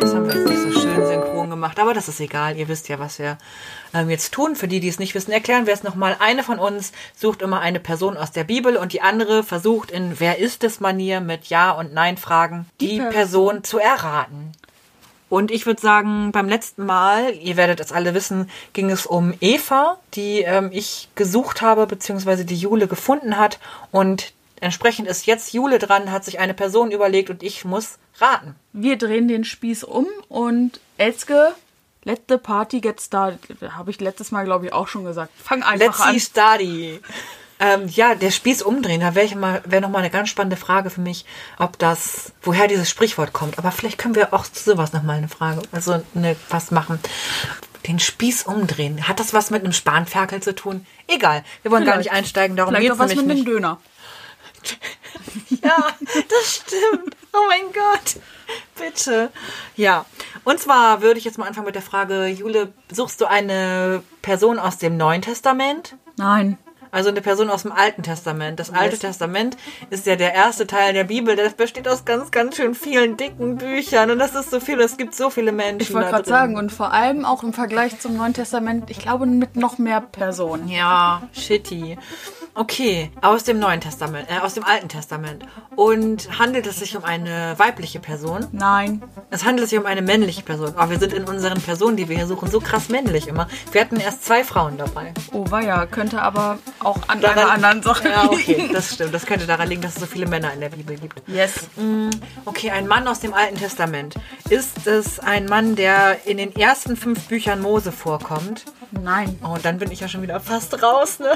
[0.00, 2.56] Das haben wir jetzt nicht so schön synchron gemacht, aber das ist egal.
[2.56, 3.38] Ihr wisst ja, was wir
[3.92, 4.54] ähm, jetzt tun.
[4.54, 6.16] Für die, die es nicht wissen, erklären wir es nochmal.
[6.20, 10.20] Eine von uns sucht immer eine Person aus der Bibel und die andere versucht in
[10.20, 13.12] Wer ist es Manier mit Ja und Nein Fragen die, die Person.
[13.12, 14.52] Person zu erraten.
[15.28, 19.34] Und ich würde sagen, beim letzten Mal, ihr werdet es alle wissen, ging es um
[19.40, 23.58] Eva, die ähm, ich gesucht habe, beziehungsweise die Jule gefunden hat.
[23.90, 28.54] Und entsprechend ist jetzt Jule dran, hat sich eine Person überlegt und ich muss raten.
[28.72, 31.54] Wir drehen den Spieß um und Elske,
[32.04, 33.38] let the party get started.
[33.72, 35.32] Habe ich letztes Mal, glaube ich, auch schon gesagt.
[35.36, 36.14] Fang einfach Let's an.
[36.14, 37.00] Let's see study.
[37.60, 40.90] Ähm, ja, der Spieß umdrehen, da wäre mal, wäre noch mal eine ganz spannende Frage
[40.90, 41.24] für mich,
[41.58, 43.58] ob das, woher dieses Sprichwort kommt.
[43.58, 47.00] Aber vielleicht können wir auch zu sowas noch mal eine Frage, also eine, was machen.
[47.86, 49.08] Den Spieß umdrehen.
[49.08, 50.86] Hat das was mit einem Spanferkel zu tun?
[51.08, 51.44] Egal.
[51.62, 52.10] Wir wollen gar Vielleicht.
[52.10, 53.48] nicht einsteigen, darum geht es was nämlich mit einem nicht.
[53.48, 53.80] Döner.
[55.62, 55.76] Ja,
[56.28, 57.16] das stimmt.
[57.32, 58.16] Oh mein Gott.
[58.78, 59.30] Bitte.
[59.76, 60.04] Ja.
[60.44, 64.58] Und zwar würde ich jetzt mal anfangen mit der Frage, Jule, suchst du eine Person
[64.58, 65.96] aus dem Neuen Testament?
[66.16, 66.58] Nein.
[66.90, 68.58] Also eine Person aus dem Alten Testament.
[68.58, 68.98] Das Alte.
[68.98, 69.56] Testament
[69.90, 71.36] ist ja der erste Teil der Bibel.
[71.36, 74.10] Das besteht aus ganz, ganz schön vielen dicken Büchern.
[74.10, 74.80] Und das ist so viel.
[74.80, 75.82] Es gibt so viele Menschen.
[75.82, 79.26] Ich wollte gerade sagen, und vor allem auch im Vergleich zum Neuen Testament, ich glaube
[79.26, 80.68] mit noch mehr Personen.
[80.68, 81.98] Ja, shitty.
[82.54, 85.44] Okay, aus dem Neuen Testament, äh, aus dem Alten Testament.
[85.76, 88.48] Und handelt es sich um eine weibliche Person?
[88.50, 89.00] Nein.
[89.30, 90.74] Es handelt sich um eine männliche Person.
[90.74, 93.46] Aber wir sind in unseren Personen, die wir hier suchen, so krass männlich immer.
[93.70, 95.14] Wir hatten erst zwei Frauen dabei.
[95.32, 98.72] Oh weia, könnte aber auch an Daran- einer anderen Sache Ja, okay, liegen.
[98.72, 99.12] das stimmt.
[99.14, 101.22] Das könnte daran liegen, dass es so viele Männer in der Bibel gibt.
[101.28, 101.68] Yes.
[102.44, 104.14] Okay, ein Mann aus dem Alten Testament.
[104.48, 108.64] Ist es ein Mann, der in den ersten fünf Büchern Mose vorkommt?
[108.90, 109.38] Nein.
[109.44, 111.32] Oh, dann bin ich ja schon wieder fast raus, ne?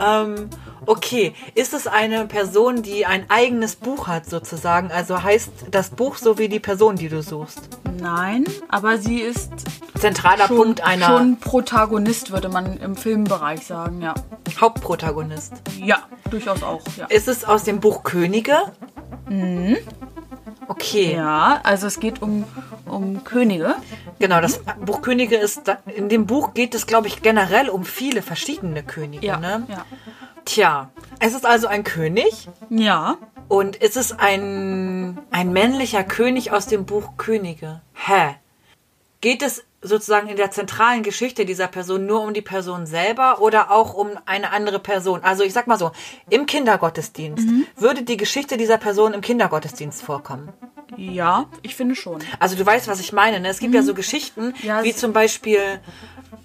[0.00, 0.50] ähm,
[0.86, 4.90] okay, ist es eine Person, die ein eigenes Buch hat, sozusagen?
[4.90, 7.68] Also heißt das Buch so wie die Person, die du suchst?
[8.00, 9.50] Nein, aber sie ist
[9.98, 14.14] Zentraler schon, Punkt einer schon Protagonist, würde man im Filmbereich sagen, ja.
[14.60, 15.52] Hauptprotagonist.
[15.78, 15.98] Ja,
[16.30, 17.06] durchaus auch, ja.
[17.06, 18.56] Ist es aus dem Buch Könige?
[20.68, 21.14] Okay.
[21.14, 22.44] Ja, also es geht um,
[22.86, 23.76] um Könige.
[24.18, 27.84] Genau, das Buch Könige ist, da, in dem Buch geht es, glaube ich, generell um
[27.84, 29.66] viele verschiedene Könige, Ja, ne?
[29.68, 29.84] ja.
[30.44, 33.16] Tja, es ist also ein König Ja,
[33.48, 37.80] und ist es ein, ein männlicher König aus dem Buch Könige.
[37.94, 38.36] Hä?
[39.20, 43.70] Geht es sozusagen in der zentralen Geschichte dieser Person nur um die Person selber oder
[43.70, 45.20] auch um eine andere Person?
[45.22, 45.92] Also ich sag mal so,
[46.30, 47.66] im Kindergottesdienst Mhm.
[47.76, 50.48] würde die Geschichte dieser Person im Kindergottesdienst vorkommen.
[50.96, 52.20] ja, ich finde schon.
[52.40, 53.38] Also du weißt, was ich meine.
[53.40, 53.48] Ne?
[53.48, 54.54] Es gibt ja so Geschichten, Mhm.
[54.62, 55.60] Ja, wie zum Beispiel,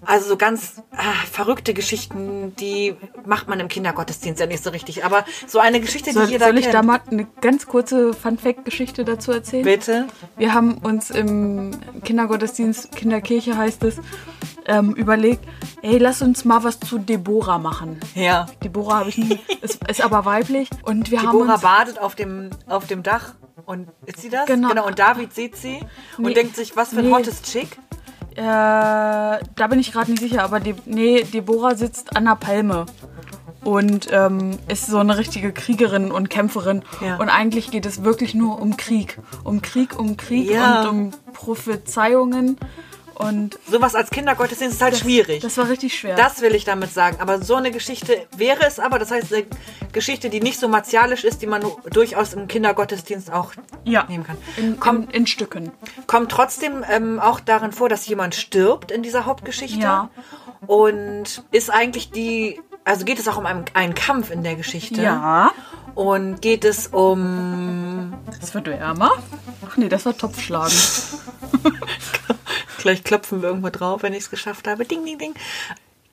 [0.06, 5.06] also so ganz ah, verrückte Geschichten, die macht man im Kindergottesdienst ja nicht so richtig.
[5.06, 6.76] Aber so eine Geschichte, die Soll, jeder soll ich kennt.
[6.76, 9.64] da mal eine ganz kurze Fun-Fact-Geschichte dazu erzählen?
[9.64, 10.08] Bitte?
[10.38, 11.72] Wir haben uns im
[12.04, 12.92] Kindergottesdienst,
[13.24, 13.96] Kinderkirche heißt es,
[14.66, 15.44] ähm, überlegt,
[15.82, 18.00] ey, lass uns mal was zu Deborah machen.
[18.16, 18.46] Ja.
[18.64, 20.70] Deborah habe ich nie, ist, ist aber weiblich.
[20.84, 23.34] Und wir Deborah haben uns, badet auf dem, auf dem Dach
[23.66, 24.46] und ist sie das?
[24.46, 24.86] Genau.
[24.86, 25.80] Und David sieht sie
[26.18, 26.34] und Nee.
[26.34, 27.14] denkt sich, was für ein Nee.
[27.14, 27.78] hottes Chick.
[28.36, 32.86] äh, da bin ich gerade nicht sicher, aber De nee, Deborah sitzt an der Palme.
[33.64, 36.84] Und ähm, ist so eine richtige Kriegerin und Kämpferin.
[37.00, 37.16] Ja.
[37.16, 39.20] Und eigentlich geht es wirklich nur um Krieg.
[39.46, 40.82] Um Krieg, um Krieg Ja.
[40.82, 42.58] und um Prophezeiungen.
[43.16, 45.42] Und Sowas als Kindergottesdienst ist halt schwierig.
[45.42, 46.16] das war richtig schwer.
[46.16, 47.18] Das will ich damit sagen.
[47.20, 49.46] Aber so eine Geschichte wäre es aber, das heißt eine
[49.92, 54.38] Geschichte, die nicht so martialisch ist, die man durchaus im Kindergottesdienst auch ja, nehmen kann.
[54.58, 55.72] in, Kommt, in, in Stücken.
[56.08, 59.82] kommt trotzdem ähm, auch darin vor, dass jemand stirbt in dieser Hauptgeschichte.
[59.82, 60.10] Ja.
[60.66, 65.02] Und ist eigentlich die, also geht es auch um einen, einen Kampf in der Geschichte.
[65.02, 65.52] Ja.
[65.96, 69.12] Und geht es um, Es wird wärmer.
[69.68, 70.74] Ach nee, das war Topfschlagen.
[72.84, 74.86] gleich klopfen wir irgendwo drauf, wenn ich es geschafft habe.
[74.86, 75.34] Ding, ding, ding.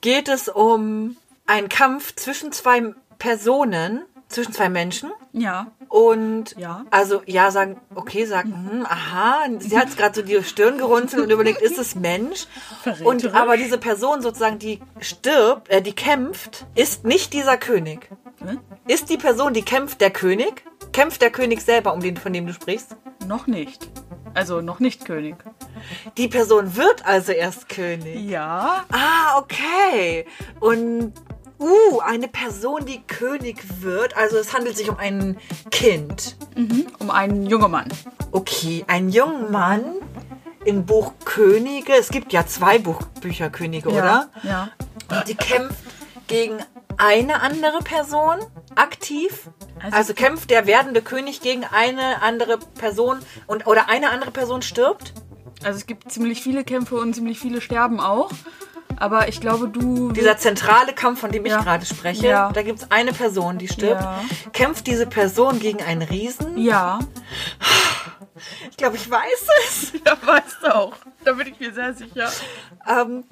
[0.01, 5.11] Geht es um einen Kampf zwischen zwei Personen, zwischen zwei Menschen.
[5.33, 5.67] Ja.
[5.89, 6.85] Und Ja.
[6.89, 11.29] also ja, sagen, okay, sagen, hm, aha, sie hat gerade so die Stirn gerunzelt und
[11.29, 12.47] überlegt, ist es Mensch?
[13.03, 18.09] Und aber diese Person sozusagen, die stirbt, äh, die kämpft, ist nicht dieser König.
[18.39, 18.59] Hm?
[18.87, 20.63] Ist die Person, die kämpft, der König?
[20.93, 22.95] Kämpft der König selber, um den, von dem du sprichst?
[23.27, 23.89] Noch nicht.
[24.33, 25.35] Also noch nicht König.
[26.17, 28.29] Die Person wird also erst König.
[28.29, 28.85] Ja.
[28.91, 30.25] Ah, okay.
[30.59, 31.13] Und
[31.59, 34.15] uh, eine Person, die König wird.
[34.15, 35.37] Also es handelt sich um ein
[35.69, 36.37] Kind.
[36.99, 37.89] Um einen jungen Mann.
[38.31, 39.83] Okay, ein junger Mann
[40.65, 41.93] im Buch Könige.
[41.93, 44.29] Es gibt ja zwei Buch Bücher Könige, oder?
[44.43, 44.69] Ja.
[45.09, 45.79] Und die kämpft
[46.27, 46.59] gegen
[46.97, 48.39] eine andere Person
[48.75, 49.49] aktiv.
[49.81, 54.61] Also- Also, kämpft der werdende König gegen eine andere Person und oder eine andere Person
[54.61, 55.13] stirbt.
[55.63, 58.31] Also es gibt ziemlich viele Kämpfe und ziemlich viele sterben auch.
[58.97, 60.11] Aber ich glaube, du.
[60.11, 61.61] Dieser zentrale Kampf, von dem ich Ja.
[61.61, 62.51] gerade spreche, Ja.
[62.51, 64.01] da gibt es eine Person, die stirbt.
[64.01, 64.21] Ja.
[64.53, 66.57] Kämpft diese Person gegen einen Riesen?
[66.57, 66.99] ja.
[68.69, 69.93] Ich glaube, ich weiß es.
[70.05, 70.93] Ja, weißt du auch.
[71.23, 72.31] Da bin ich mir sehr sicher.
[72.87, 73.23] Ähm,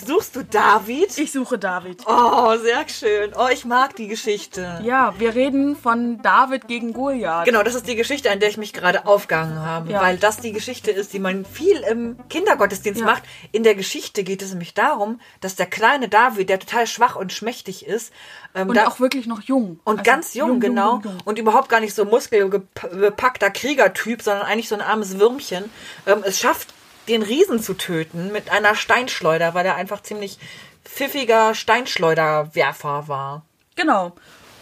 [0.00, 1.16] suchst du David?
[1.18, 2.02] Ich suche David.
[2.06, 3.32] Oh, sehr schön.
[3.36, 4.80] Oh, ich mag die Geschichte.
[4.82, 7.44] Ja, wir reden von David gegen Goliath.
[7.44, 10.00] Genau, das ist die Geschichte, an der ich mich gerade aufgehangen habe, Ja.
[10.02, 13.06] weil das die Geschichte ist, die man viel im Kindergottesdienst Ja.
[13.06, 13.22] macht.
[13.52, 17.32] In der Geschichte geht es nämlich darum, dass der kleine David, der total schwach und
[17.32, 18.12] schmächtig ist,
[18.54, 19.80] ähm, Und auch wirklich noch jung.
[19.84, 21.18] und Also ganz jung, genau, jung, jung.
[21.24, 25.64] und überhaupt gar nicht so muskelbepackter Kriegertyp, sondern eigentlich so ein armes Würmchen,
[26.06, 26.73] ähm, es schafft
[27.08, 30.38] den Riesen zu töten mit einer Steinschleuder, weil er einfach ziemlich
[30.84, 33.42] pfiffiger Steinschleuderwerfer war.
[33.76, 34.12] Genau.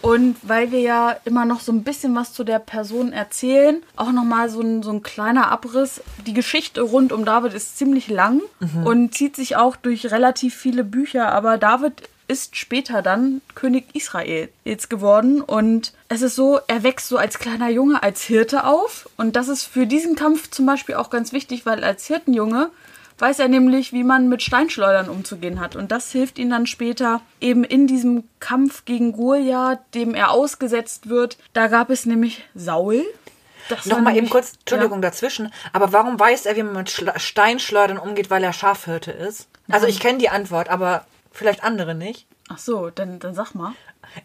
[0.01, 4.11] Und weil wir ja immer noch so ein bisschen was zu der Person erzählen, auch
[4.11, 6.01] nochmal so ein, so ein kleiner Abriss.
[6.27, 8.41] Die Geschichte rund um David ist ziemlich lang
[8.83, 14.89] und zieht sich auch durch relativ viele Bücher, aber David ist später dann König Israels
[14.89, 19.35] geworden und es ist so, er wächst so als kleiner Junge als Hirte auf und
[19.35, 22.69] das ist für diesen Kampf zum Beispiel auch ganz wichtig, weil als Hirtenjunge
[23.19, 25.75] weiß er nämlich, wie man mit Steinschleudern umzugehen hat.
[25.75, 31.09] Und das hilft ihm dann später eben in diesem Kampf gegen Goliath, dem er ausgesetzt
[31.09, 31.37] wird.
[31.53, 33.05] Da gab es nämlich Saul.
[33.69, 35.09] Das Nochmal eben kurz, Entschuldigung Ja.
[35.09, 39.47] dazwischen, aber warum weiß er, wie man mit Schla- Steinschleudern umgeht, weil er Schafhirte ist?
[39.69, 42.27] Also ich kenne die Antwort, aber vielleicht andere nicht.
[42.49, 43.73] Ach so, dann, dann sag mal.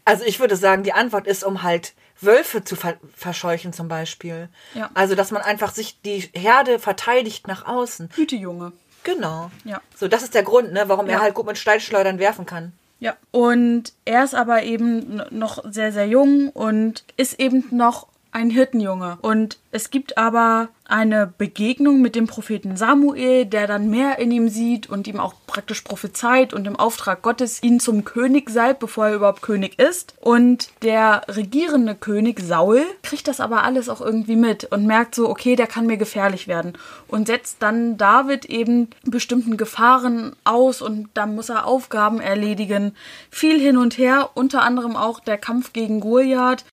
[0.04, 4.48] Also ich würde sagen, die Antwort ist, um halt Wölfe zu ver verscheuchen zum Beispiel.
[4.74, 4.90] Ja.
[4.94, 8.10] Also, dass man einfach sich die Herde verteidigt nach außen.
[8.14, 8.72] Hütejunge.
[9.04, 9.50] Genau.
[9.64, 9.80] Ja.
[9.96, 11.14] So, das ist der Grund, ne, warum Ja.
[11.14, 12.72] er halt gut mit Steinschleudern werfen kann.
[13.00, 13.16] Ja.
[13.30, 19.18] Und er ist aber eben noch sehr, sehr jung und ist eben noch ein Hirtenjunge.
[19.22, 24.48] Und es gibt aber eine Begegnung mit dem Propheten Samuel, der dann mehr in ihm
[24.48, 29.09] sieht und ihm auch praktisch prophezeit und im Auftrag Gottes ihn zum König salbt, bevor
[29.09, 30.14] er überhaupt König ist.
[30.18, 35.29] Und der regierende König Saul kriegt das aber alles auch irgendwie mit und merkt so,
[35.29, 36.72] okay, der kann mir gefährlich werden.
[37.07, 42.94] Und setzt dann David eben bestimmten Gefahren aus und dann muss er Aufgaben erledigen.
[43.31, 46.64] Viel hin und her, unter anderem auch der Kampf gegen Goliath.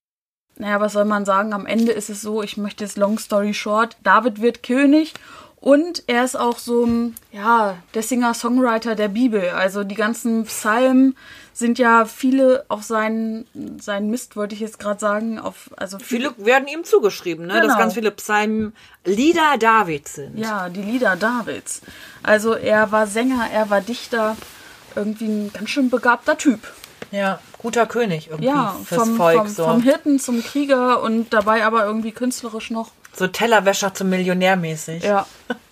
[0.58, 1.52] Naja, was soll man sagen?
[1.52, 3.96] Am Ende ist es so, ich möchte es long story short.
[4.02, 5.12] David wird König
[5.60, 9.50] und er ist auch so, ein, ja, der Singer-Songwriter der Bibel.
[9.50, 11.16] Also die ganzen Psalmen
[11.52, 13.46] sind ja viele auf seinen,
[13.80, 17.62] seinen Mist, wollte ich jetzt gerade sagen, auf, also Viele werden ihm zugeschrieben, ne, dass
[17.62, 17.78] Genau.
[17.78, 20.38] ganz viele Psalmen Lieder Davids sind.
[20.38, 21.80] Ja, die Lieder Davids.
[22.22, 24.36] Also er war Sänger, er war Dichter,
[24.94, 26.60] irgendwie ein ganz schön begabter Typ.
[27.10, 29.36] Ja, guter König irgendwie Ja, fürs vom, Volk.
[29.38, 29.64] vom, so.
[29.64, 32.90] vom Hirten zum Krieger und dabei aber irgendwie künstlerisch noch.
[33.14, 35.02] so Tellerwäscher zum Millionär mäßig.
[35.04, 35.26] Ja,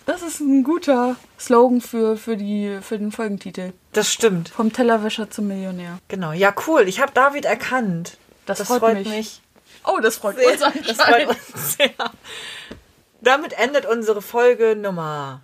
[0.05, 3.73] das ist ein guter Slogan für, für, die, für den Folgentitel.
[3.93, 4.49] Das stimmt.
[4.49, 5.97] Vom Tellerwäscher zum Millionär.
[6.07, 6.31] Genau.
[6.31, 6.87] Ja, cool.
[6.87, 8.17] Ich habe David erkannt.
[8.45, 9.41] Das freut mich.
[9.85, 10.45] Oh, das freut uns
[10.87, 11.33] Das anscheinend.
[11.33, 11.89] freut uns sehr.
[13.21, 15.41] Damit endet unsere Folge Nummer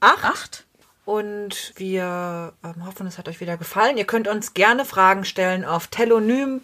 [0.00, 0.24] 8.
[0.24, 0.64] Acht?
[1.10, 3.98] Und wir ähm, hoffen, es hat euch wieder gefallen.
[3.98, 6.60] Ihr könnt uns gerne Fragen stellen auf telonym.me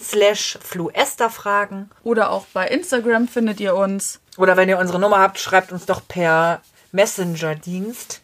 [0.00, 1.90] slash fluesterfragen.
[2.04, 4.20] Oder auch bei Instagram findet ihr uns.
[4.38, 8.22] Oder wenn ihr unsere Nummer habt, schreibt uns doch per Messenger-Dienst.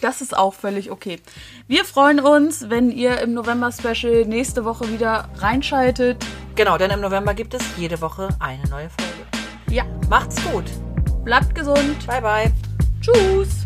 [0.00, 1.20] Das ist auch völlig okay.
[1.68, 6.24] Wir freuen uns, wenn ihr im November-Special nächste Woche wieder reinschaltet.
[6.54, 9.26] Genau, denn im November gibt es jede Woche eine neue Folge.
[9.68, 10.64] Ja, Macht's gut.
[11.26, 12.06] bleibt gesund.
[12.06, 12.52] Bye, bye.
[13.02, 13.65] Tschüss.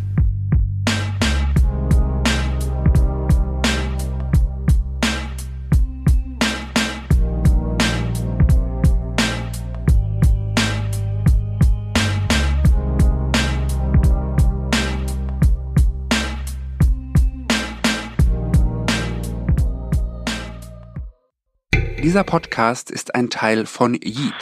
[22.11, 24.35] Dieser Podcast ist ein Teil von Yeet.